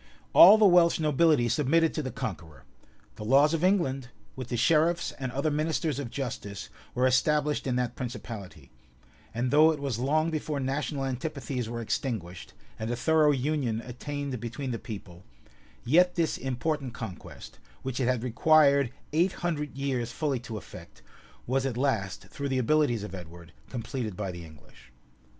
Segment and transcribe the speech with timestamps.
[0.33, 2.63] []All the Welsh nobility submitted to the conqueror;
[3.17, 7.75] the laws of England, with the sheriffs and other ministers of justice, were established in
[7.75, 8.71] that principality;
[9.31, 14.39] and though it was long before national antipathies were extinguished, and a thorough union attained
[14.39, 15.23] between the people,
[15.85, 21.03] yet this important conquest, which it had required eight hundred years fully to effect,
[21.45, 24.91] was at last, through the abilities of Edward, completed by the English.